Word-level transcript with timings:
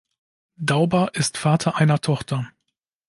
Dauber 0.57 1.13
ist 1.13 1.37
Vater 1.37 1.75
einer 1.75 2.01
Tochter. 2.01 2.49